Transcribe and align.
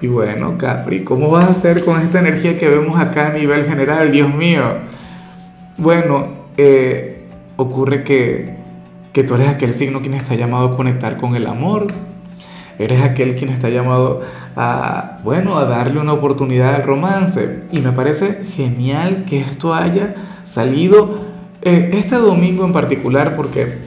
Y 0.00 0.06
bueno, 0.06 0.56
Capri, 0.58 1.02
¿cómo 1.02 1.28
vas 1.28 1.46
a 1.46 1.50
hacer 1.50 1.84
con 1.84 2.00
esta 2.00 2.20
energía 2.20 2.56
que 2.56 2.68
vemos 2.68 3.00
acá 3.00 3.28
a 3.28 3.32
nivel 3.32 3.64
general? 3.64 4.12
Dios 4.12 4.32
mío. 4.32 4.62
Bueno, 5.76 6.26
eh, 6.56 7.26
ocurre 7.56 8.04
que, 8.04 8.54
que 9.12 9.24
tú 9.24 9.34
eres 9.34 9.48
aquel 9.48 9.74
signo 9.74 10.00
quien 10.00 10.14
está 10.14 10.36
llamado 10.36 10.68
a 10.68 10.76
conectar 10.76 11.16
con 11.16 11.34
el 11.34 11.48
amor. 11.48 11.88
Eres 12.78 13.02
aquel 13.02 13.34
quien 13.34 13.50
está 13.50 13.70
llamado 13.70 14.20
a, 14.54 15.18
bueno, 15.24 15.58
a 15.58 15.64
darle 15.64 15.98
una 15.98 16.12
oportunidad 16.12 16.76
al 16.76 16.84
romance. 16.84 17.64
Y 17.72 17.80
me 17.80 17.90
parece 17.90 18.44
genial 18.54 19.24
que 19.28 19.40
esto 19.40 19.74
haya 19.74 20.14
salido 20.44 21.26
eh, 21.62 21.90
este 21.94 22.14
domingo 22.14 22.64
en 22.64 22.72
particular 22.72 23.34
porque 23.34 23.78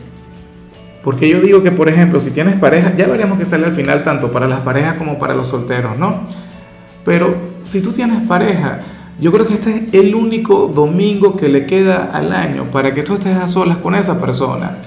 porque 1.03 1.27
yo 1.27 1.41
digo 1.41 1.63
que, 1.63 1.71
por 1.71 1.89
ejemplo, 1.89 2.19
si 2.19 2.31
tienes 2.31 2.55
pareja, 2.59 2.95
ya 2.95 3.07
veremos 3.07 3.37
que 3.37 3.45
sale 3.45 3.65
al 3.65 3.71
final 3.71 4.03
tanto 4.03 4.31
para 4.31 4.47
las 4.47 4.59
parejas 4.59 4.95
como 4.95 5.17
para 5.17 5.33
los 5.33 5.47
solteros, 5.47 5.97
¿no? 5.97 6.21
Pero 7.03 7.35
si 7.65 7.81
tú 7.81 7.91
tienes 7.91 8.27
pareja, 8.27 8.79
yo 9.19 9.31
creo 9.31 9.47
que 9.47 9.55
este 9.55 9.75
es 9.75 9.93
el 9.93 10.13
único 10.13 10.67
domingo 10.67 11.35
que 11.35 11.49
le 11.49 11.65
queda 11.65 12.11
al 12.13 12.31
año 12.33 12.65
para 12.65 12.93
que 12.93 13.03
tú 13.03 13.15
estés 13.15 13.35
a 13.35 13.47
solas 13.47 13.77
con 13.77 13.95
esa 13.95 14.21
persona. 14.21 14.77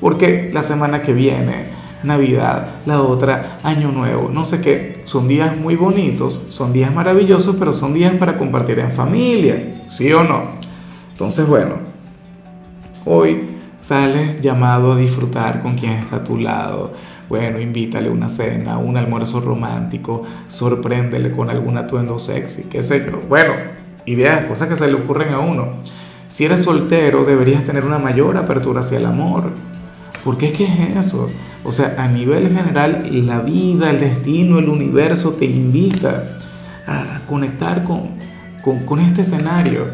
Porque 0.00 0.50
la 0.52 0.62
semana 0.62 1.02
que 1.02 1.14
viene, 1.14 1.66
Navidad, 2.02 2.76
la 2.86 3.02
otra, 3.02 3.58
Año 3.62 3.92
Nuevo, 3.92 4.30
no 4.32 4.44
sé 4.44 4.60
qué, 4.60 5.02
son 5.04 5.28
días 5.28 5.56
muy 5.56 5.76
bonitos, 5.76 6.46
son 6.50 6.72
días 6.72 6.94
maravillosos, 6.94 7.56
pero 7.58 7.72
son 7.72 7.94
días 7.94 8.14
para 8.14 8.36
compartir 8.38 8.78
en 8.78 8.92
familia, 8.92 9.82
¿sí 9.88 10.12
o 10.12 10.22
no? 10.22 10.42
Entonces, 11.12 11.46
bueno, 11.46 11.74
hoy 13.04 13.49
Sales 13.80 14.40
llamado 14.42 14.92
a 14.92 14.96
disfrutar 14.96 15.62
con 15.62 15.76
quien 15.76 15.92
está 15.92 16.16
a 16.16 16.24
tu 16.24 16.36
lado. 16.36 16.92
Bueno, 17.28 17.60
invítale 17.60 18.10
una 18.10 18.28
cena, 18.28 18.76
un 18.76 18.96
almuerzo 18.96 19.40
romántico, 19.40 20.24
sorpréndele 20.48 21.30
con 21.32 21.48
algún 21.48 21.78
atuendo 21.78 22.18
sexy, 22.18 22.64
qué 22.64 22.82
sé 22.82 23.06
yo. 23.06 23.22
Bueno, 23.28 23.54
ideas, 24.04 24.44
cosas 24.44 24.68
que 24.68 24.76
se 24.76 24.88
le 24.88 24.94
ocurren 24.94 25.32
a 25.32 25.38
uno. 25.38 25.74
Si 26.28 26.44
eres 26.44 26.62
soltero, 26.62 27.24
deberías 27.24 27.64
tener 27.64 27.84
una 27.84 27.98
mayor 27.98 28.36
apertura 28.36 28.80
hacia 28.80 28.98
el 28.98 29.06
amor. 29.06 29.50
Porque 30.24 30.48
es 30.48 30.52
que 30.52 30.64
es 30.64 30.96
eso. 30.96 31.30
O 31.64 31.72
sea, 31.72 31.94
a 31.98 32.08
nivel 32.08 32.48
general, 32.54 33.08
la 33.26 33.40
vida, 33.40 33.90
el 33.90 34.00
destino, 34.00 34.58
el 34.58 34.68
universo 34.68 35.32
te 35.32 35.46
invita 35.46 36.38
a 36.86 37.20
conectar 37.26 37.84
con, 37.84 38.10
con, 38.62 38.80
con 38.80 39.00
este 39.00 39.22
escenario. 39.22 39.86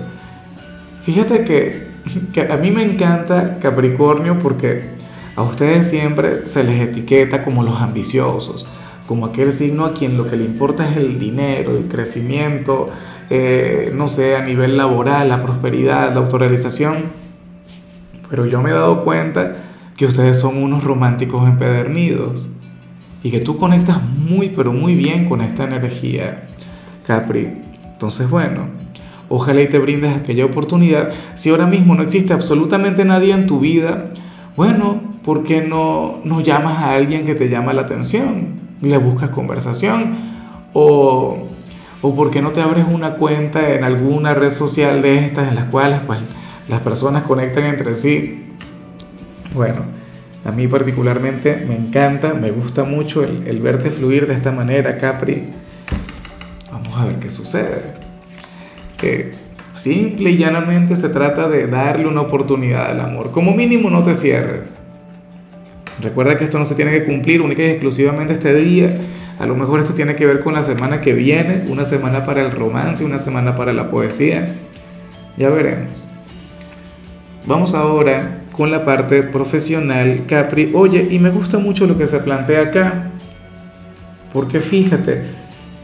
Fíjate 1.05 1.45
que 1.45 1.86
a 2.51 2.57
mí 2.57 2.71
me 2.71 2.83
encanta 2.83 3.59
Capricornio 3.59 4.39
porque 4.39 4.91
a 5.35 5.43
ustedes 5.43 5.89
siempre 5.89 6.47
se 6.47 6.65
les 6.65 6.81
etiqueta 6.81 7.43
como 7.43 7.63
los 7.63 7.81
ambiciosos, 7.81 8.67
como 9.07 9.27
aquel 9.27 9.53
signo 9.53 9.85
a 9.85 9.93
quien 9.93 10.17
lo 10.17 10.29
que 10.29 10.37
le 10.37 10.45
importa 10.45 10.89
es 10.89 10.97
el 10.97 11.19
dinero, 11.19 11.77
el 11.77 11.89
crecimiento, 11.89 12.89
eh, 13.29 13.93
no 13.95 14.09
sé, 14.09 14.37
a 14.37 14.43
nivel 14.43 14.77
laboral, 14.77 15.29
la 15.29 15.43
prosperidad, 15.43 16.13
la 16.13 16.21
autorrealización. 16.21 17.27
Pero 18.31 18.47
yo 18.47 18.63
me 18.63 18.71
he 18.71 18.73
dado 18.73 19.05
cuenta 19.05 19.57
que 19.97 20.07
ustedes 20.07 20.39
son 20.39 20.63
unos 20.63 20.85
románticos 20.85 21.47
empedernidos 21.49 22.49
y 23.23 23.31
que 23.31 23.41
tú 23.41 23.57
conectas 23.57 24.03
muy, 24.03 24.51
pero 24.51 24.73
muy 24.73 24.95
bien 24.95 25.29
con 25.29 25.41
esta 25.41 25.65
energía, 25.65 26.49
Capri. 27.07 27.49
Entonces, 27.93 28.29
bueno, 28.29 28.76
Ojalá 29.29 29.63
y 29.63 29.69
te 29.69 29.79
brindes 29.79 30.17
aquella 30.17 30.45
oportunidad. 30.45 31.11
Si 31.35 31.51
ahora 31.51 31.67
mismo 31.67 31.95
no 31.95 32.03
existe 32.03 32.33
absolutamente 32.33 33.05
nadie 33.05 33.35
en 33.35 33.47
tu 33.47 33.59
vida, 33.59 34.09
bueno, 34.57 35.01
¿por 35.25 35.43
qué 35.43 35.63
no, 35.63 36.21
no 36.25 36.41
llamas 36.41 36.79
a 36.79 36.93
alguien 36.93 37.27
que 37.27 37.35
te 37.35 37.49
llama 37.49 37.73
la 37.73 37.83
atención? 37.83 38.61
Le 38.81 38.97
buscas 38.99 39.31
conversación. 39.31 40.17
O, 40.73 41.49
o 42.03 42.15
¿por 42.15 42.31
qué 42.31 42.41
no 42.41 42.53
te 42.53 42.61
abres 42.61 42.87
una 42.89 43.15
cuenta 43.15 43.75
en 43.75 43.83
alguna 43.83 44.35
red 44.35 44.53
social 44.53 45.03
de 45.03 45.19
estas 45.19 45.49
en 45.49 45.57
las 45.57 45.65
cuales 45.65 46.01
pues, 46.07 46.21
las 46.69 46.81
personas 46.81 47.25
conectan 47.25 47.65
entre 47.65 47.97
sí? 47.97 48.45
Bueno, 49.55 49.81
a 50.45 50.53
mí 50.53 50.69
particularmente 50.69 51.65
me 51.67 51.75
encanta, 51.75 52.35
me 52.35 52.53
gusta 52.53 52.85
mucho 52.85 53.25
el, 53.25 53.49
el 53.49 53.59
verte 53.59 53.91
fluir 53.91 54.29
de 54.29 54.35
esta 54.35 54.53
manera, 54.53 54.99
Capri. 54.99 55.43
Vamos 56.71 56.97
a 56.97 57.07
ver 57.07 57.19
qué 57.19 57.31
sucede 57.31 57.96
que 58.97 59.33
simple 59.75 60.31
y 60.31 60.39
llanamente 60.39 60.97
se 60.97 61.09
trata 61.09 61.49
de 61.49 61.67
darle 61.67 62.07
una 62.07 62.23
oportunidad 62.23 62.91
al 62.91 63.01
amor. 63.01 63.31
Como 63.31 63.55
mínimo 63.55 63.91
no 63.91 64.03
te 64.03 64.15
cierres. 64.15 64.77
Recuerda 66.01 66.37
que 66.37 66.45
esto 66.45 66.59
no 66.59 66.65
se 66.65 66.75
tiene 66.75 66.93
que 66.93 67.05
cumplir 67.05 67.41
única 67.41 67.63
y 67.63 67.67
exclusivamente 67.67 68.35
este 68.35 68.55
día. 68.55 68.91
A 69.39 69.47
lo 69.47 69.55
mejor 69.55 69.81
esto 69.81 69.95
tiene 69.95 70.17
que 70.17 70.27
ver 70.27 70.41
con 70.41 70.55
la 70.55 70.63
semana 70.63 71.01
que 71.01 71.13
viene, 71.13 71.65
una 71.69 71.85
semana 71.85 72.25
para 72.25 72.43
el 72.43 72.51
romance, 72.51 73.05
una 73.05 73.19
semana 73.19 73.57
para 73.57 73.73
la 73.73 73.91
poesía. 73.91 74.55
Ya 75.37 75.51
veremos. 75.51 76.07
Vamos 77.47 77.75
ahora 77.75 78.41
con 78.53 78.71
la 78.71 78.85
parte 78.85 79.23
profesional, 79.23 80.23
Capri. 80.27 80.73
Oye, 80.75 81.07
y 81.11 81.19
me 81.19 81.31
gusta 81.31 81.59
mucho 81.59 81.87
lo 81.87 81.97
que 81.97 82.07
se 82.07 82.21
plantea 82.21 82.63
acá. 82.63 83.11
Porque 84.33 84.61
fíjate, 84.61 85.23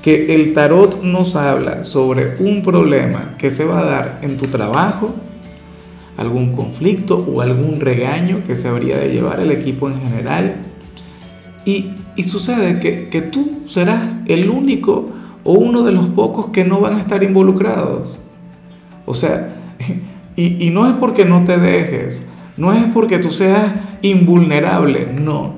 que 0.02 0.34
el 0.34 0.52
tarot 0.52 1.02
nos 1.02 1.36
habla 1.36 1.84
sobre 1.84 2.36
un 2.40 2.62
problema 2.62 3.36
que 3.38 3.50
se 3.50 3.64
va 3.64 3.78
a 3.78 3.84
dar 3.84 4.18
en 4.22 4.36
tu 4.36 4.48
trabajo, 4.48 5.14
algún 6.16 6.52
conflicto 6.52 7.24
o 7.32 7.40
algún 7.40 7.80
regaño 7.80 8.42
que 8.44 8.56
se 8.56 8.68
habría 8.68 8.98
de 8.98 9.12
llevar 9.12 9.38
el 9.38 9.52
equipo 9.52 9.88
en 9.88 10.00
general. 10.00 10.56
Y, 11.64 11.92
sucede 12.24 12.80
que, 12.80 13.08
que, 13.08 13.22
tú 13.22 13.62
serás 13.66 14.02
el 14.26 14.50
único 14.50 15.10
o 15.44 15.52
uno 15.52 15.82
de 15.82 15.92
los 15.92 16.08
pocos 16.08 16.48
que 16.48 16.64
no 16.64 16.80
van 16.80 16.94
a 16.94 17.00
estar 17.00 17.22
involucrados. 17.22 18.28
O 19.06 19.14
sea, 19.14 19.54
y, 20.36 20.66
y 20.66 20.70
no 20.70 20.88
es 20.88 20.94
porque 20.94 21.24
no 21.24 21.44
te 21.44 21.58
dejes, 21.58 22.28
no 22.56 22.72
es 22.72 22.84
porque 22.92 23.20
tú 23.20 23.30
seas 23.30 23.72
invulnerable, 24.02 25.12
no, 25.12 25.54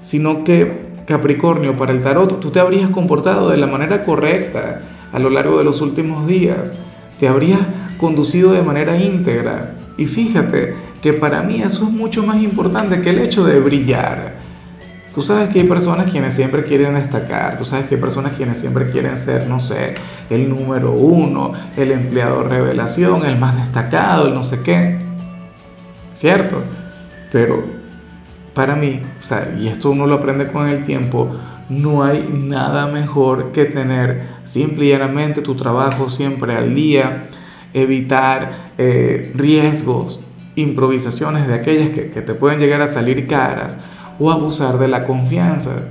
sino 0.00 0.42
que 0.42 0.91
Capricornio, 1.12 1.76
para 1.76 1.92
el 1.92 2.02
tarot, 2.02 2.40
tú 2.40 2.50
te 2.50 2.58
habrías 2.58 2.88
comportado 2.88 3.50
de 3.50 3.58
la 3.58 3.66
manera 3.66 4.02
correcta 4.02 4.80
a 5.12 5.18
lo 5.18 5.28
largo 5.28 5.58
de 5.58 5.64
los 5.64 5.82
últimos 5.82 6.26
días, 6.26 6.72
te 7.20 7.28
habrías 7.28 7.60
conducido 7.98 8.52
de 8.52 8.62
manera 8.62 8.96
íntegra. 8.96 9.74
Y 9.98 10.06
fíjate 10.06 10.74
que 11.02 11.12
para 11.12 11.42
mí 11.42 11.60
eso 11.60 11.84
es 11.84 11.90
mucho 11.90 12.22
más 12.22 12.42
importante 12.42 13.02
que 13.02 13.10
el 13.10 13.18
hecho 13.18 13.44
de 13.44 13.60
brillar. 13.60 14.36
Tú 15.14 15.20
sabes 15.20 15.50
que 15.50 15.60
hay 15.60 15.66
personas 15.66 16.10
quienes 16.10 16.32
siempre 16.32 16.64
quieren 16.64 16.94
destacar, 16.94 17.58
tú 17.58 17.66
sabes 17.66 17.84
que 17.84 17.96
hay 17.96 18.00
personas 18.00 18.32
quienes 18.32 18.56
siempre 18.56 18.90
quieren 18.90 19.14
ser, 19.14 19.46
no 19.46 19.60
sé, 19.60 19.92
el 20.30 20.48
número 20.48 20.92
uno, 20.92 21.52
el 21.76 21.92
empleado 21.92 22.42
revelación, 22.42 23.26
el 23.26 23.38
más 23.38 23.54
destacado, 23.54 24.28
el 24.28 24.34
no 24.34 24.44
sé 24.44 24.62
qué. 24.62 24.98
¿Cierto? 26.14 26.62
Pero 27.30 27.81
para 28.54 28.76
mí, 28.76 29.00
o 29.20 29.24
sea, 29.24 29.54
y 29.58 29.68
esto 29.68 29.90
uno 29.90 30.06
lo 30.06 30.16
aprende 30.16 30.48
con 30.48 30.68
el 30.68 30.84
tiempo, 30.84 31.34
no 31.68 32.02
hay 32.02 32.28
nada 32.32 32.86
mejor 32.86 33.52
que 33.52 33.64
tener 33.64 34.28
simple 34.44 34.86
y 34.86 34.88
llanamente 34.90 35.40
tu 35.40 35.54
trabajo 35.54 36.10
siempre 36.10 36.54
al 36.54 36.74
día, 36.74 37.28
evitar 37.72 38.72
eh, 38.78 39.32
riesgos, 39.34 40.24
improvisaciones 40.54 41.48
de 41.48 41.54
aquellas 41.54 41.90
que, 41.90 42.10
que 42.10 42.20
te 42.20 42.34
pueden 42.34 42.60
llegar 42.60 42.82
a 42.82 42.86
salir 42.86 43.26
caras 43.26 43.78
o 44.18 44.30
abusar 44.30 44.78
de 44.78 44.88
la 44.88 45.06
confianza. 45.06 45.88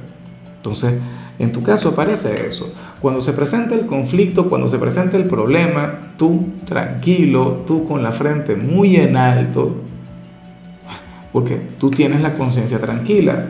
Entonces, 0.57 0.99
en 1.39 1.51
tu 1.51 1.63
caso 1.63 1.89
aparece 1.89 2.47
eso. 2.47 2.71
Cuando 2.99 3.19
se 3.19 3.33
presenta 3.33 3.73
el 3.73 3.87
conflicto, 3.87 4.47
cuando 4.47 4.67
se 4.67 4.77
presenta 4.77 5.17
el 5.17 5.25
problema, 5.25 6.13
tú 6.17 6.49
tranquilo, 6.67 7.63
tú 7.65 7.83
con 7.83 8.03
la 8.03 8.11
frente 8.11 8.55
muy 8.55 8.97
en 8.97 9.17
alto, 9.17 9.75
porque 11.31 11.57
tú 11.79 11.89
tienes 11.91 12.21
la 12.21 12.33
conciencia 12.33 12.79
tranquila. 12.79 13.47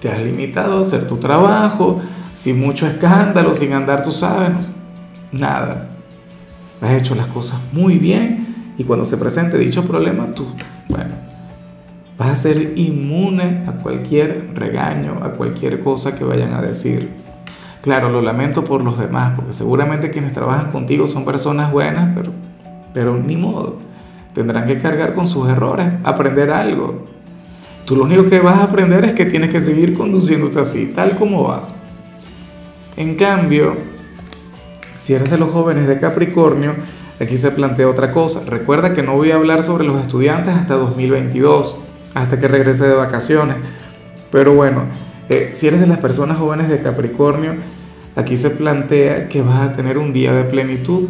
Te 0.00 0.10
has 0.10 0.20
limitado 0.20 0.78
a 0.78 0.80
hacer 0.80 1.08
tu 1.08 1.16
trabajo, 1.16 2.00
sin 2.34 2.60
mucho 2.60 2.86
escándalo, 2.86 3.54
sin 3.54 3.72
andar, 3.72 4.02
tú 4.02 4.12
sabes, 4.12 4.72
nada. 5.32 5.88
Has 6.80 6.92
hecho 6.92 7.14
las 7.14 7.26
cosas 7.26 7.58
muy 7.72 7.98
bien 7.98 8.74
y 8.78 8.84
cuando 8.84 9.04
se 9.04 9.16
presente 9.16 9.58
dicho 9.58 9.84
problema, 9.86 10.32
tú, 10.34 10.46
bueno, 10.88 11.10
vas 12.16 12.30
a 12.30 12.36
ser 12.36 12.78
inmune 12.78 13.64
a 13.66 13.72
cualquier 13.72 14.50
regaño, 14.54 15.18
a 15.22 15.32
cualquier 15.32 15.80
cosa 15.82 16.14
que 16.14 16.24
vayan 16.24 16.54
a 16.54 16.62
decir. 16.62 17.10
Claro, 17.82 18.10
lo 18.10 18.22
lamento 18.22 18.64
por 18.64 18.84
los 18.84 18.98
demás, 18.98 19.34
porque 19.34 19.52
seguramente 19.52 20.10
quienes 20.10 20.32
trabajan 20.32 20.70
contigo 20.70 21.06
son 21.06 21.24
personas 21.24 21.72
buenas, 21.72 22.10
pero, 22.14 22.32
pero 22.92 23.16
ni 23.16 23.36
modo. 23.36 23.87
Tendrán 24.38 24.68
que 24.68 24.78
cargar 24.78 25.14
con 25.14 25.26
sus 25.26 25.48
errores, 25.48 25.94
aprender 26.04 26.52
algo. 26.52 27.06
Tú 27.84 27.96
lo 27.96 28.04
único 28.04 28.28
que 28.28 28.38
vas 28.38 28.58
a 28.58 28.62
aprender 28.62 29.04
es 29.04 29.14
que 29.14 29.26
tienes 29.26 29.50
que 29.50 29.58
seguir 29.58 29.94
conduciéndote 29.94 30.60
así, 30.60 30.92
tal 30.94 31.16
como 31.16 31.42
vas. 31.42 31.74
En 32.96 33.16
cambio, 33.16 33.72
si 34.96 35.14
eres 35.14 35.32
de 35.32 35.38
los 35.38 35.50
jóvenes 35.50 35.88
de 35.88 35.98
Capricornio, 35.98 36.74
aquí 37.18 37.36
se 37.36 37.50
plantea 37.50 37.88
otra 37.88 38.12
cosa. 38.12 38.42
Recuerda 38.46 38.94
que 38.94 39.02
no 39.02 39.14
voy 39.14 39.32
a 39.32 39.34
hablar 39.34 39.64
sobre 39.64 39.84
los 39.84 40.00
estudiantes 40.00 40.54
hasta 40.54 40.74
2022, 40.74 41.80
hasta 42.14 42.38
que 42.38 42.46
regrese 42.46 42.86
de 42.86 42.94
vacaciones. 42.94 43.56
Pero 44.30 44.54
bueno, 44.54 44.84
eh, 45.28 45.50
si 45.54 45.66
eres 45.66 45.80
de 45.80 45.88
las 45.88 45.98
personas 45.98 46.38
jóvenes 46.38 46.68
de 46.68 46.80
Capricornio, 46.80 47.54
aquí 48.14 48.36
se 48.36 48.50
plantea 48.50 49.28
que 49.28 49.42
vas 49.42 49.68
a 49.68 49.72
tener 49.72 49.98
un 49.98 50.12
día 50.12 50.32
de 50.32 50.44
plenitud. 50.44 51.08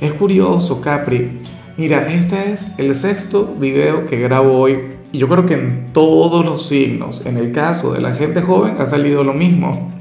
Es 0.00 0.14
curioso, 0.14 0.80
Capri. 0.80 1.42
Mira, 1.76 2.12
este 2.12 2.52
es 2.52 2.78
el 2.78 2.94
sexto 2.94 3.54
video 3.58 4.06
que 4.06 4.20
grabo 4.20 4.58
hoy 4.58 4.78
y 5.12 5.18
yo 5.18 5.28
creo 5.28 5.46
que 5.46 5.54
en 5.54 5.92
todos 5.92 6.44
los 6.44 6.66
signos, 6.66 7.24
en 7.26 7.36
el 7.36 7.52
caso 7.52 7.92
de 7.92 8.00
la 8.00 8.12
gente 8.12 8.42
joven, 8.42 8.76
ha 8.78 8.86
salido 8.86 9.24
lo 9.24 9.32
mismo. 9.32 9.92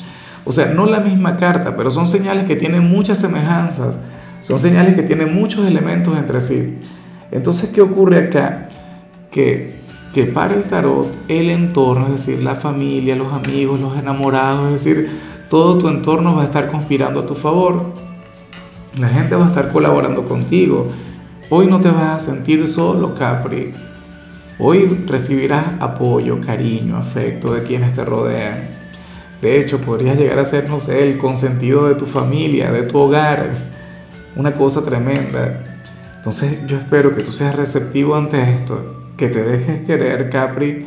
O 0.45 0.51
sea, 0.51 0.67
no 0.73 0.85
la 0.85 0.99
misma 0.99 1.35
carta, 1.35 1.75
pero 1.75 1.91
son 1.91 2.07
señales 2.07 2.45
que 2.45 2.55
tienen 2.55 2.89
muchas 2.89 3.19
semejanzas, 3.19 3.99
son 4.41 4.59
señales 4.59 4.95
que 4.95 5.03
tienen 5.03 5.33
muchos 5.33 5.65
elementos 5.65 6.17
entre 6.17 6.41
sí. 6.41 6.79
Entonces, 7.31 7.69
¿qué 7.69 7.81
ocurre 7.81 8.27
acá? 8.27 8.69
Que 9.31 9.79
que 10.13 10.25
para 10.25 10.55
el 10.55 10.63
tarot 10.63 11.07
el 11.27 11.49
entorno, 11.49 12.07
es 12.07 12.25
decir, 12.25 12.43
la 12.43 12.55
familia, 12.55 13.15
los 13.15 13.31
amigos, 13.31 13.79
los 13.79 13.97
enamorados, 13.97 14.73
es 14.73 14.83
decir, 14.83 15.09
todo 15.49 15.77
tu 15.77 15.87
entorno 15.87 16.35
va 16.35 16.43
a 16.43 16.45
estar 16.45 16.69
conspirando 16.71 17.21
a 17.21 17.25
tu 17.25 17.35
favor. 17.35 17.93
La 18.99 19.09
gente 19.09 19.35
va 19.35 19.45
a 19.45 19.49
estar 19.49 19.71
colaborando 19.71 20.25
contigo. 20.25 20.91
Hoy 21.51 21.65
no 21.65 21.81
te 21.81 21.89
vas 21.89 22.03
a 22.13 22.19
sentir 22.19 22.67
solo, 22.67 23.15
Capri. 23.15 23.73
Hoy 24.59 24.85
recibirás 25.07 25.65
apoyo, 25.79 26.39
cariño, 26.39 26.95
afecto 26.95 27.55
de 27.55 27.63
quienes 27.63 27.93
te 27.93 28.05
rodean. 28.05 28.67
De 29.41 29.59
hecho, 29.59 29.79
podrías 29.79 30.15
llegar 30.15 30.37
a 30.37 30.45
ser, 30.45 30.69
no 30.69 30.79
sé, 30.79 31.09
el 31.09 31.17
consentido 31.17 31.87
de 31.87 31.95
tu 31.95 32.05
familia, 32.05 32.71
de 32.71 32.83
tu 32.83 32.99
hogar. 32.99 33.49
Una 34.35 34.53
cosa 34.53 34.85
tremenda. 34.85 35.63
Entonces 36.17 36.67
yo 36.67 36.77
espero 36.77 37.15
que 37.15 37.23
tú 37.23 37.31
seas 37.31 37.55
receptivo 37.55 38.15
ante 38.15 38.39
esto 38.43 39.09
que 39.17 39.29
te 39.29 39.41
dejes 39.41 39.87
querer, 39.87 40.29
Capri, 40.29 40.85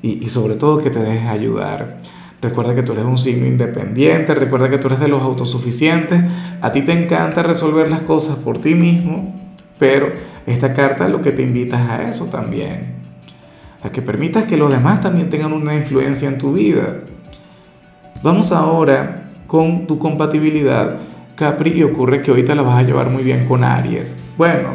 y, 0.00 0.26
sobre 0.30 0.54
todo 0.54 0.82
que 0.82 0.88
te 0.88 1.00
dejes 1.00 1.28
ayudar. 1.28 1.98
Recuerda 2.40 2.74
que 2.74 2.82
tú 2.82 2.92
eres 2.92 3.04
un 3.04 3.18
signo 3.18 3.46
independiente, 3.46 4.34
recuerda 4.34 4.70
que 4.70 4.78
tú 4.78 4.86
eres 4.86 5.00
de 5.00 5.08
los 5.08 5.20
autosuficientes, 5.22 6.22
a 6.62 6.72
ti 6.72 6.80
te 6.80 6.92
encanta 6.92 7.42
resolver 7.42 7.90
las 7.90 8.00
cosas 8.00 8.36
por 8.36 8.58
ti 8.58 8.74
mismo, 8.74 9.39
pero 9.80 10.12
esta 10.46 10.72
carta 10.72 11.08
lo 11.08 11.20
que 11.20 11.32
te 11.32 11.42
invita 11.42 11.96
a 11.96 12.08
eso 12.08 12.26
también, 12.26 12.94
a 13.82 13.90
que 13.90 14.02
permitas 14.02 14.44
que 14.44 14.56
los 14.56 14.70
demás 14.70 15.00
también 15.00 15.28
tengan 15.30 15.52
una 15.52 15.74
influencia 15.74 16.28
en 16.28 16.38
tu 16.38 16.52
vida. 16.52 17.00
Vamos 18.22 18.52
ahora 18.52 19.30
con 19.48 19.88
tu 19.88 19.98
compatibilidad, 19.98 20.98
Capri, 21.34 21.82
ocurre 21.82 22.22
que 22.22 22.30
ahorita 22.30 22.54
la 22.54 22.62
vas 22.62 22.78
a 22.78 22.82
llevar 22.82 23.10
muy 23.10 23.24
bien 23.24 23.48
con 23.48 23.64
Aries. 23.64 24.16
Bueno, 24.36 24.74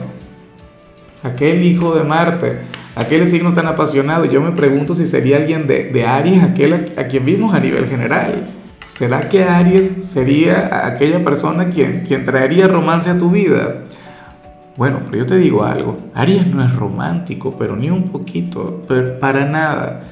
aquel 1.23 1.63
hijo 1.63 1.95
de 1.95 2.03
Marte 2.03 2.59
aquel 2.95 3.27
signo 3.27 3.53
tan 3.53 3.67
apasionado. 3.67 4.25
Yo 4.25 4.41
me 4.41 4.51
pregunto 4.51 4.95
si 4.95 5.05
sería 5.05 5.37
alguien 5.37 5.67
de, 5.67 6.05
Aries, 6.05 6.43
aquel 6.43 6.93
a, 6.97 7.03
quien 7.03 7.25
vimos 7.25 7.53
a 7.53 7.59
nivel 7.59 7.87
general. 7.87 8.47
¿Será 8.87 9.21
que 9.21 9.43
Aries 9.43 10.05
sería 10.05 10.87
aquella 10.87 11.23
persona 11.23 11.69
quien, 11.69 12.05
quien 12.07 12.25
traería 12.25 12.67
romance 12.67 13.09
a 13.09 13.17
tu 13.17 13.29
vida? 13.29 13.83
Bueno, 14.77 14.99
pero 15.05 15.19
yo 15.19 15.25
te 15.25 15.37
digo 15.37 15.63
algo, 15.63 15.97
Aries 16.13 16.47
no 16.47 16.61
es 16.63 16.75
romántico, 16.75 17.55
pero 17.57 17.77
ni 17.77 17.89
un 17.89 18.09
poquito, 18.09 18.83
pero 18.87 19.19
para 19.19 19.45
nada. 19.45 20.03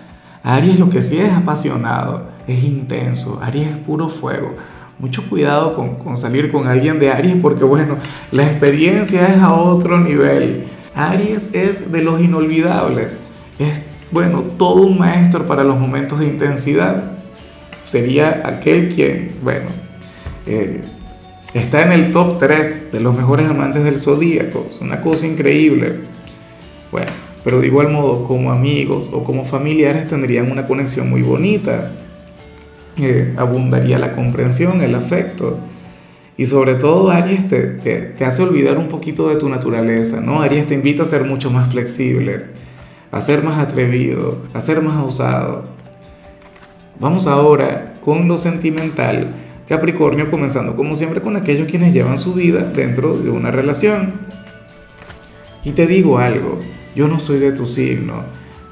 Aries 0.41 0.79
lo 0.79 0.89
que 0.89 1.01
sí 1.01 1.17
es 1.17 1.33
apasionado, 1.33 2.27
es 2.47 2.63
intenso, 2.63 3.41
Aries 3.43 3.67
es 3.69 3.77
puro 3.77 4.07
fuego. 4.07 4.55
Mucho 4.99 5.27
cuidado 5.27 5.73
con, 5.73 5.95
con 5.95 6.15
salir 6.15 6.49
con 6.49 6.67
alguien 6.67 6.97
de 6.97 7.11
Aries 7.11 7.35
porque 7.41 7.65
bueno, 7.65 7.97
la 8.31 8.43
experiencia 8.43 9.27
es 9.27 9.41
a 9.41 9.53
otro 9.53 9.99
nivel. 9.99 10.65
Aries 10.95 11.53
es 11.53 11.91
de 11.91 12.01
los 12.01 12.21
inolvidables. 12.21 13.19
Es, 13.59 13.81
bueno, 14.11 14.43
todo 14.57 14.83
un 14.83 14.97
maestro 14.97 15.45
para 15.45 15.65
los 15.65 15.77
momentos 15.77 16.19
de 16.19 16.27
intensidad. 16.27 17.11
Sería 17.85 18.43
aquel 18.45 18.87
quien, 18.93 19.35
bueno, 19.43 19.67
eh, 20.45 20.81
está 21.53 21.83
en 21.83 21.91
el 21.91 22.11
top 22.11 22.39
3 22.39 22.91
de 22.91 22.99
los 22.99 23.15
mejores 23.15 23.47
amantes 23.47 23.83
del 23.83 23.97
zodíaco. 23.97 24.67
Es 24.71 24.81
una 24.81 25.01
cosa 25.01 25.27
increíble. 25.27 25.99
Bueno, 26.91 27.11
pero 27.43 27.59
de 27.59 27.67
igual 27.67 27.89
modo, 27.89 28.23
como 28.23 28.51
amigos 28.51 29.09
o 29.13 29.23
como 29.23 29.45
familiares 29.45 30.07
tendrían 30.07 30.51
una 30.51 30.65
conexión 30.65 31.09
muy 31.09 31.21
bonita. 31.21 31.91
Eh, 32.97 33.33
abundaría 33.37 33.97
la 33.99 34.11
comprensión, 34.11 34.81
el 34.81 34.95
afecto. 34.95 35.57
Y 36.37 36.45
sobre 36.47 36.75
todo 36.75 37.11
Aries 37.11 37.47
te, 37.47 38.15
hace 38.25 38.41
olvidar 38.41 38.77
un 38.77 38.87
poquito 38.87 39.29
de 39.29 39.35
tu 39.35 39.49
naturaleza, 39.49 40.19
¿no? 40.19 40.41
Aries 40.41 40.65
te 40.65 40.73
invita 40.73 41.03
a 41.03 41.05
ser 41.05 41.25
mucho 41.25 41.51
más 41.51 41.69
flexible, 41.69 42.45
a 43.11 43.21
ser 43.21 43.43
más 43.43 43.59
atrevido, 43.59 44.39
a 44.53 44.61
ser 44.61 44.81
más 44.81 45.03
osado. 45.05 45.65
Vamos 46.99 47.27
ahora 47.27 47.95
con 48.03 48.27
lo 48.27 48.37
sentimental. 48.37 49.42
Capricornio 49.67 50.29
comenzando 50.29 50.75
como 50.75 50.95
siempre 50.95 51.21
con 51.21 51.35
aquellos 51.35 51.67
quienes 51.67 51.93
llevan 51.93 52.17
su 52.17 52.33
vida 52.33 52.63
dentro 52.63 53.17
de 53.17 53.29
una 53.29 53.51
relación. 53.51 54.13
Y 55.63 55.71
te 55.71 55.87
digo 55.87 56.19
algo, 56.19 56.59
yo 56.95 57.07
no 57.07 57.19
soy 57.19 57.39
de 57.39 57.53
tu 57.53 57.65
signo, 57.65 58.23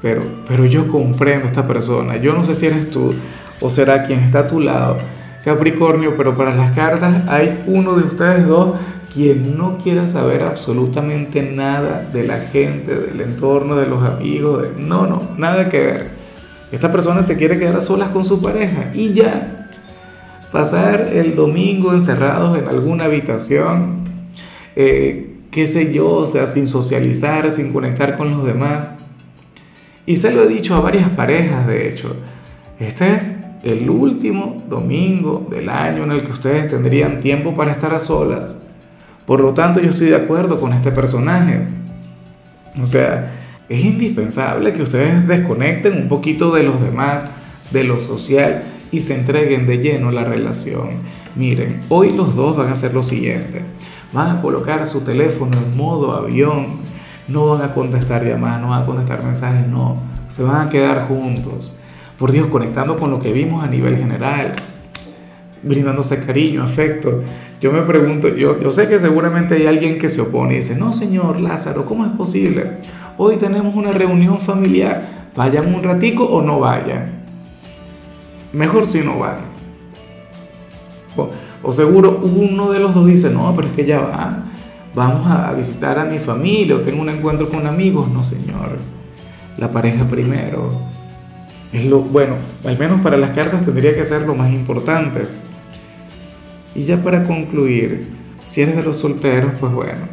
pero, 0.02 0.22
pero 0.46 0.66
yo 0.66 0.86
comprendo 0.86 1.46
a 1.46 1.48
esta 1.48 1.66
persona. 1.66 2.16
Yo 2.18 2.34
no 2.34 2.44
sé 2.44 2.54
si 2.54 2.66
eres 2.66 2.90
tú 2.90 3.14
o 3.60 3.70
será 3.70 4.02
quien 4.02 4.20
está 4.20 4.40
a 4.40 4.46
tu 4.46 4.60
lado 4.60 4.98
Capricornio, 5.44 6.16
pero 6.16 6.36
para 6.36 6.54
las 6.54 6.72
cartas 6.72 7.28
hay 7.28 7.64
uno 7.66 7.96
de 7.96 8.04
ustedes 8.04 8.46
dos 8.46 8.74
quien 9.12 9.58
no 9.58 9.76
quiera 9.76 10.06
saber 10.06 10.42
absolutamente 10.42 11.42
nada 11.42 12.08
de 12.12 12.24
la 12.24 12.40
gente, 12.40 12.94
del 12.94 13.20
entorno, 13.20 13.76
de 13.76 13.86
los 13.86 14.08
amigos, 14.08 14.68
no, 14.78 15.06
no, 15.06 15.30
nada 15.36 15.68
que 15.68 15.80
ver. 15.80 16.10
Esta 16.70 16.90
persona 16.90 17.22
se 17.22 17.36
quiere 17.36 17.58
quedar 17.58 17.76
a 17.76 17.80
solas 17.80 18.08
con 18.10 18.24
su 18.24 18.40
pareja 18.40 18.90
y 18.94 19.12
ya. 19.12 19.61
Pasar 20.52 21.08
el 21.14 21.34
domingo 21.34 21.94
encerrados 21.94 22.58
en 22.58 22.68
alguna 22.68 23.04
habitación, 23.04 23.96
eh, 24.76 25.36
qué 25.50 25.66
sé 25.66 25.94
yo, 25.94 26.10
o 26.10 26.26
sea, 26.26 26.46
sin 26.46 26.66
socializar, 26.66 27.50
sin 27.50 27.72
conectar 27.72 28.18
con 28.18 28.30
los 28.30 28.44
demás. 28.44 28.98
Y 30.04 30.16
se 30.16 30.30
lo 30.30 30.42
he 30.42 30.48
dicho 30.48 30.74
a 30.74 30.80
varias 30.80 31.08
parejas, 31.08 31.66
de 31.66 31.88
hecho. 31.88 32.16
Este 32.78 33.14
es 33.14 33.38
el 33.62 33.88
último 33.88 34.62
domingo 34.68 35.46
del 35.50 35.70
año 35.70 36.04
en 36.04 36.12
el 36.12 36.22
que 36.22 36.32
ustedes 36.32 36.68
tendrían 36.68 37.20
tiempo 37.20 37.54
para 37.54 37.72
estar 37.72 37.94
a 37.94 37.98
solas. 37.98 38.60
Por 39.24 39.40
lo 39.40 39.54
tanto, 39.54 39.80
yo 39.80 39.88
estoy 39.88 40.08
de 40.10 40.16
acuerdo 40.16 40.60
con 40.60 40.74
este 40.74 40.92
personaje. 40.92 41.60
O 42.78 42.86
sea, 42.86 43.32
es 43.70 43.82
indispensable 43.82 44.74
que 44.74 44.82
ustedes 44.82 45.26
desconecten 45.26 45.94
un 45.94 46.08
poquito 46.08 46.52
de 46.52 46.64
los 46.64 46.78
demás, 46.82 47.30
de 47.70 47.84
lo 47.84 48.00
social 48.00 48.64
y 48.92 49.00
se 49.00 49.18
entreguen 49.18 49.66
de 49.66 49.78
lleno 49.78 50.12
la 50.12 50.22
relación. 50.22 51.00
Miren, 51.34 51.80
hoy 51.88 52.12
los 52.12 52.36
dos 52.36 52.56
van 52.56 52.68
a 52.68 52.72
hacer 52.72 52.92
lo 52.94 53.02
siguiente. 53.02 53.62
Van 54.12 54.36
a 54.36 54.42
colocar 54.42 54.86
su 54.86 55.00
teléfono 55.00 55.56
en 55.56 55.76
modo 55.76 56.12
avión. 56.12 56.66
No 57.26 57.46
van 57.46 57.62
a 57.62 57.72
contestar 57.72 58.24
llamadas, 58.24 58.60
no 58.60 58.68
van 58.68 58.82
a 58.82 58.86
contestar 58.86 59.24
mensajes, 59.24 59.66
no. 59.66 59.96
Se 60.28 60.42
van 60.42 60.68
a 60.68 60.70
quedar 60.70 61.08
juntos 61.08 61.78
por 62.18 62.30
Dios, 62.30 62.48
conectando 62.48 62.96
con 62.96 63.10
lo 63.10 63.18
que 63.18 63.32
vimos 63.32 63.64
a 63.64 63.66
nivel 63.66 63.96
general, 63.96 64.52
brindándose 65.62 66.24
cariño, 66.24 66.62
afecto. 66.62 67.22
Yo 67.60 67.72
me 67.72 67.82
pregunto, 67.82 68.28
yo, 68.28 68.60
yo 68.60 68.70
sé 68.70 68.88
que 68.88 69.00
seguramente 69.00 69.54
hay 69.54 69.66
alguien 69.66 69.98
que 69.98 70.08
se 70.08 70.20
opone 70.20 70.52
y 70.52 70.56
dice, 70.56 70.76
no, 70.76 70.92
señor 70.92 71.40
Lázaro, 71.40 71.86
¿cómo 71.86 72.04
es 72.04 72.12
posible? 72.12 72.72
Hoy 73.16 73.36
tenemos 73.36 73.74
una 73.74 73.92
reunión 73.92 74.38
familiar, 74.38 75.28
vayan 75.34 75.74
un 75.74 75.82
ratico 75.82 76.24
o 76.24 76.42
no 76.42 76.60
vayan. 76.60 77.21
Mejor 78.52 78.86
si 78.86 79.00
no 79.00 79.18
van. 79.18 79.52
O, 81.62 81.72
seguro 81.72 82.20
uno 82.22 82.70
de 82.70 82.80
los 82.80 82.94
dos 82.94 83.06
dice, 83.06 83.30
no, 83.30 83.54
pero 83.54 83.68
es 83.68 83.74
que 83.74 83.84
ya 83.84 84.00
va, 84.00 84.44
vamos 84.94 85.30
a 85.30 85.52
visitar 85.52 85.98
a 85.98 86.04
mi 86.04 86.18
familia 86.18 86.76
o 86.76 86.80
tengo 86.80 87.02
un 87.02 87.08
encuentro 87.08 87.48
con 87.48 87.66
amigos. 87.66 88.08
No, 88.08 88.22
señor, 88.22 88.78
la 89.56 89.70
pareja 89.70 90.04
primero 90.04 90.72
es 91.72 91.86
lo, 91.86 92.00
bueno, 92.00 92.34
al 92.64 92.78
menos 92.78 93.00
para 93.00 93.16
las 93.16 93.30
cartas 93.30 93.64
tendría 93.64 93.94
que 93.94 94.04
ser 94.04 94.22
lo 94.22 94.34
más 94.34 94.52
importante. 94.52 95.26
Y 96.74 96.84
ya 96.84 97.02
para 97.02 97.24
concluir, 97.24 98.08
si 98.44 98.62
eres 98.62 98.76
de 98.76 98.82
los 98.82 98.96
solteros, 98.98 99.52
pues 99.60 99.72
bueno, 99.72 100.08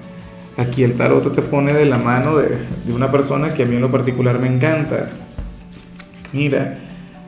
aquí 0.58 0.84
el 0.84 0.96
tarot 0.96 1.34
te 1.34 1.41
pone 1.41 1.74
de 1.74 1.86
la 1.86 1.98
mano 1.98 2.38
de, 2.38 2.58
una 2.93 3.12
persona 3.12 3.53
que 3.53 3.63
a 3.63 3.65
mí 3.65 3.75
en 3.75 3.81
lo 3.81 3.91
particular 3.91 4.39
me 4.39 4.48
encanta. 4.48 5.10
Mira, 6.31 6.79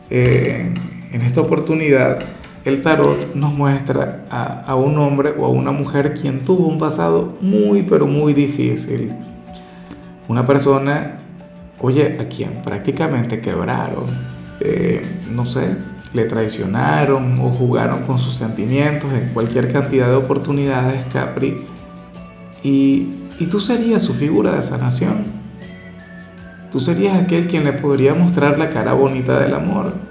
eh, 0.10 0.74
en 1.12 1.22
esta 1.22 1.42
oportunidad 1.42 2.20
el 2.64 2.82
tarot 2.84 3.34
nos 3.34 3.54
muestra 3.54 4.26
a, 4.30 4.76
un 4.76 4.98
hombre 5.00 5.34
o 5.38 5.46
a 5.46 5.50
una 5.50 5.72
mujer 5.72 6.14
quien 6.14 6.44
tuvo 6.44 6.68
un 6.68 6.78
pasado 6.78 7.38
muy, 7.42 7.84
pero 7.84 8.06
muy 8.06 8.34
difícil. 8.34 9.14
Una 10.28 10.46
persona, 10.46 11.20
oye, 11.80 12.18
a 12.20 12.26
quien 12.26 12.62
prácticamente 12.62 13.42
quebraron, 13.42 14.06
eh, 14.60 15.02
no 15.32 15.48
sé, 15.48 15.76
le 16.14 16.26
traicionaron 16.26 17.40
o 17.40 17.50
jugaron 17.50 18.04
con 18.04 18.20
sus 18.20 18.36
sentimientos 18.36 19.12
en 19.12 19.30
cualquier 19.34 19.72
cantidad 19.72 20.08
de 20.08 20.16
oportunidades, 20.16 21.04
Capri. 21.12 21.66
Y, 22.64 23.08
y 23.40 23.46
tú 23.50 23.60
serías 23.60 24.04
su 24.04 24.14
figura 24.14 24.56
de 24.56 24.62
sanación. 24.62 25.42
Tú 26.72 26.80
serías 26.80 27.20
aquel 27.20 27.48
quien 27.48 27.64
le 27.64 27.74
podría 27.74 28.14
mostrar 28.14 28.60
la 28.60 28.70
cara 28.70 28.94
bonita 28.94 29.40
del 29.40 29.56
amor. 29.56 30.11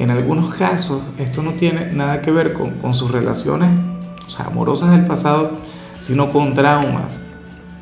En 0.00 0.10
algunos 0.10 0.54
casos, 0.54 1.02
esto 1.18 1.42
no 1.42 1.52
tiene 1.52 1.92
nada 1.92 2.22
que 2.22 2.32
ver 2.32 2.54
con, 2.54 2.70
con 2.78 2.94
sus 2.94 3.10
relaciones 3.10 3.68
o 4.26 4.30
sea, 4.30 4.46
amorosas 4.46 4.92
del 4.92 5.04
pasado, 5.04 5.58
sino 5.98 6.32
con 6.32 6.54
traumas. 6.54 7.20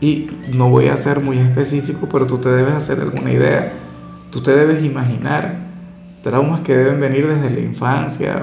Y 0.01 0.31
no 0.53 0.71
voy 0.71 0.89
a 0.89 0.97
ser 0.97 1.21
muy 1.21 1.39
específico, 1.39 2.09
pero 2.11 2.27
tú 2.27 2.39
te 2.39 2.49
debes 2.49 2.75
hacer 2.75 3.01
alguna 3.01 3.31
idea. 3.31 3.73
Tú 4.31 4.43
te 4.43 4.57
debes 4.57 4.83
imaginar 4.83 5.57
traumas 6.23 6.61
que 6.63 6.77
deben 6.77 7.01
venir 7.01 7.27
desde 7.29 7.51
la 7.51 7.61
infancia 7.61 8.43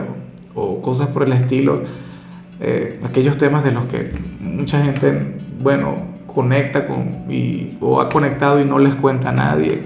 o, 0.53 0.81
cosas 0.81 1.09
por 1.09 1.23
el 1.23 1.33
estilo, 1.33 1.81
eh, 2.61 2.99
aquellos 3.03 3.37
temas 3.37 3.63
de 3.63 3.71
los 3.71 3.85
que 3.85 4.17
mucha 4.39 4.81
gente, 4.81 5.37
bueno, 5.61 5.97
conecta 6.27 6.87
con 6.87 7.29
y, 7.29 7.77
o 7.81 7.99
ha 7.99 8.09
conectado 8.09 8.61
y 8.61 8.65
no 8.65 8.79
les 8.79 8.95
cuenta 8.95 9.29
a 9.29 9.33
nadie. 9.33 9.81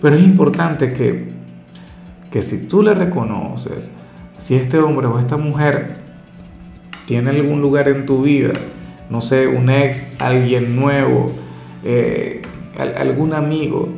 Pero 0.00 0.16
es 0.16 0.22
importante 0.22 0.92
que, 0.92 1.32
que 2.30 2.42
si 2.42 2.68
tú 2.68 2.82
le 2.82 2.94
reconoces, 2.94 3.96
si 4.38 4.54
este 4.54 4.78
hombre 4.78 5.06
o 5.06 5.18
esta 5.18 5.36
mujer 5.36 5.96
tiene 7.06 7.30
algún 7.30 7.60
lugar 7.60 7.88
en 7.88 8.06
tu 8.06 8.22
vida, 8.22 8.52
no 9.10 9.20
sé, 9.20 9.48
un 9.48 9.68
ex, 9.68 10.20
alguien 10.20 10.76
nuevo, 10.76 11.32
eh, 11.82 12.42
algún 12.98 13.34
amigo, 13.34 13.88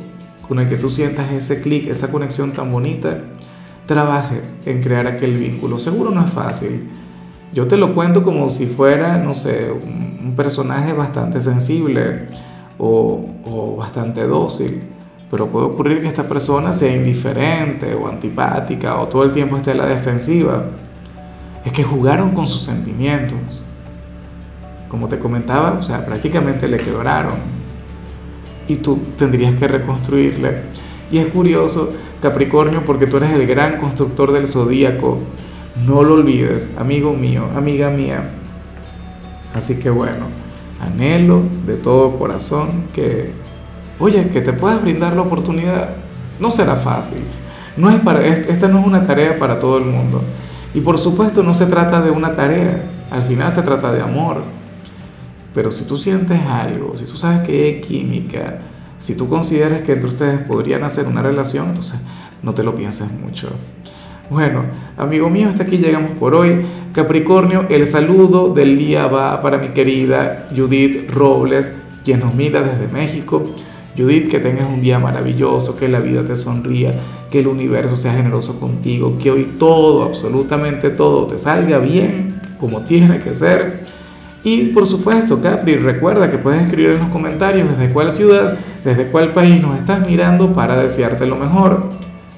con 0.47 0.59
el 0.59 0.67
que 0.67 0.75
tú 0.75 0.89
sientas 0.89 1.31
ese 1.31 1.61
clic, 1.61 1.87
esa 1.87 2.11
conexión 2.11 2.51
tan 2.51 2.71
bonita, 2.71 3.19
trabajes 3.85 4.55
en 4.65 4.81
crear 4.81 5.07
aquel 5.07 5.37
vínculo. 5.37 5.77
Seguro 5.79 6.09
no 6.09 6.25
es 6.25 6.31
fácil. 6.31 6.89
Yo 7.53 7.67
te 7.67 7.77
lo 7.77 7.93
cuento 7.93 8.23
como 8.23 8.49
si 8.49 8.65
fuera, 8.65 9.17
no 9.17 9.33
sé, 9.33 9.69
un, 9.71 10.13
personaje 10.35 10.93
bastante 10.93 11.41
sensible 11.41 12.25
o, 12.79 13.23
o 13.45 13.75
bastante 13.75 14.25
dócil, 14.25 14.81
pero 15.33 15.47
puede 15.47 15.65
ocurrir 15.65 15.99
que 15.99 16.07
esta 16.07 16.29
persona 16.29 16.71
sea 16.71 16.95
indiferente 16.95 17.95
o 17.95 18.07
antipática 18.07 19.01
o 19.01 19.07
todo 19.07 19.23
el 19.23 19.31
tiempo 19.31 19.57
esté 19.57 19.71
a 19.71 19.73
la 19.73 19.87
defensiva. 19.87 20.65
Es 21.65 21.73
que 21.73 21.83
jugaron 21.83 22.35
con 22.35 22.45
sus 22.45 22.61
sentimientos. 22.61 23.65
Como 24.89 25.07
te 25.07 25.17
comentaba, 25.17 25.71
o 25.71 25.81
sea, 25.81 26.05
prácticamente 26.05 26.67
le 26.67 26.77
quebraron 26.77 27.33
y 28.67 28.75
tú 28.75 28.99
tendrías 29.17 29.55
que 29.55 29.67
reconstruirle. 29.67 30.65
Y 31.11 31.17
es 31.17 31.25
curioso, 31.29 31.91
Capricornio, 32.21 32.85
porque 32.85 33.07
tú 33.07 33.17
eres 33.17 33.31
el 33.31 33.47
gran 33.47 33.79
constructor 33.79 34.33
del 34.33 34.45
zodíaco. 34.45 35.17
No 35.83 36.03
lo 36.03 36.13
olvides, 36.13 36.77
amigo 36.77 37.11
mío, 37.15 37.47
amiga 37.55 37.89
mía. 37.89 38.29
Así 39.55 39.79
que 39.79 39.89
bueno, 39.89 40.27
anhelo 40.79 41.41
de 41.65 41.77
todo 41.77 42.19
corazón 42.19 42.83
que, 42.93 43.41
oye, 43.99 44.29
que 44.29 44.41
te 44.41 44.53
puedas 44.53 44.81
brindar 44.81 45.15
la 45.15 45.21
oportunidad. 45.21 45.89
No 46.39 46.51
será 46.51 46.75
fácil. 46.75 47.23
No 47.75 47.89
es 47.89 47.99
para, 48.01 48.25
esta 48.25 48.67
no 48.67 48.79
es 48.79 48.85
una 48.85 49.05
tarea 49.05 49.37
para 49.39 49.59
todo 49.59 49.77
el 49.77 49.85
mundo. 49.85 50.21
Y 50.73 50.81
por 50.81 50.97
supuesto 50.97 51.43
no 51.43 51.53
se 51.53 51.65
trata 51.65 52.01
de 52.01 52.11
una 52.11 52.35
tarea, 52.35 52.83
al 53.11 53.23
final 53.23 53.51
se 53.51 53.61
trata 53.61 53.91
de 53.91 54.01
amor. 54.01 54.43
Pero 55.53 55.69
si 55.69 55.85
tú 55.85 55.97
sientes 55.97 56.39
algo, 56.47 56.95
si 56.97 57.05
tú 57.05 57.15
sabes 57.15 57.41
que 57.47 57.63
hay 57.63 57.81
química, 57.81 58.59
si 58.97 59.15
tú 59.15 59.27
consideras 59.27 59.81
que 59.81 59.93
entre 59.93 60.09
ustedes 60.09 60.39
podrían 60.39 60.83
hacer 60.83 61.07
una 61.07 61.21
relación, 61.21 61.69
entonces 61.69 62.01
no 62.41 62.53
te 62.53 62.63
lo 62.63 62.75
pienses 62.75 63.11
mucho. 63.11 63.49
Bueno, 64.29 64.63
amigo 64.97 65.29
mío, 65.29 65.49
hasta 65.49 65.63
aquí 65.63 65.77
llegamos 65.77 66.11
por 66.17 66.33
hoy. 66.33 66.65
Capricornio, 66.93 67.67
el 67.69 67.85
saludo 67.85 68.53
del 68.53 68.77
día 68.77 69.07
va 69.07 69.41
para 69.41 69.57
mi 69.57 69.69
querida 69.69 70.47
Judith 70.55 71.11
Robles, 71.11 71.75
quien 72.03 72.21
nos 72.21 72.33
mira 72.33 72.61
desde 72.61 72.87
México. 72.91 73.43
Judith, 73.97 74.29
que 74.29 74.39
tengas 74.39 74.69
un 74.69 74.81
día 74.81 74.99
maravilloso, 74.99 75.77
que 75.77 75.87
la 75.87 75.99
vida 75.99 76.23
te 76.23 76.35
sonría, 76.35 76.93
que 77.29 77.39
el 77.39 77.47
universo 77.47 77.95
sea 77.95 78.13
generoso 78.13 78.59
contigo, 78.59 79.17
que 79.21 79.31
hoy 79.31 79.53
todo, 79.59 80.03
absolutamente 80.03 80.89
todo, 80.89 81.27
te 81.27 81.37
salga 81.37 81.77
bien 81.79 82.39
como 82.59 82.81
tiene 82.81 83.19
que 83.19 83.33
ser. 83.33 83.81
Y 84.43 84.65
por 84.67 84.85
supuesto, 84.85 85.41
Capri, 85.41 85.75
recuerda 85.75 86.29
que 86.29 86.37
puedes 86.37 86.63
escribir 86.63 86.91
en 86.91 86.99
los 86.99 87.09
comentarios 87.09 87.69
desde 87.69 87.93
cuál 87.93 88.11
ciudad, 88.11 88.57
desde 88.83 89.07
cuál 89.07 89.31
país 89.31 89.61
nos 89.61 89.77
estás 89.77 90.05
mirando 90.07 90.53
para 90.53 90.75
desearte 90.75 91.25
lo 91.25 91.35
mejor. 91.35 91.89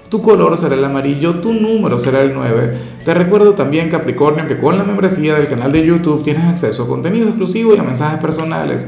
Tu 0.10 0.22
color 0.22 0.56
será 0.58 0.76
el 0.76 0.86
amarillo, 0.86 1.36
tu 1.42 1.54
número 1.54 1.98
será 1.98 2.22
el 2.22 2.34
9. 2.34 2.78
Te 3.04 3.14
recuerdo 3.14 3.54
también, 3.54 3.90
Capricornio, 3.90 4.48
que 4.48 4.58
con 4.58 4.78
la 4.78 4.84
membresía 4.84 5.34
del 5.36 5.48
canal 5.48 5.72
de 5.72 5.86
YouTube 5.86 6.24
tienes 6.24 6.46
acceso 6.46 6.84
a 6.84 6.88
contenido 6.88 7.28
exclusivo 7.28 7.74
y 7.76 7.80
a 7.80 7.84
mensajes 7.84 8.20
personales. 8.20 8.88